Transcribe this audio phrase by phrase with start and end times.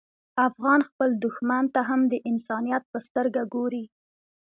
[0.47, 3.83] افغان خپل دښمن ته هم د انسانیت په سترګه ګوري.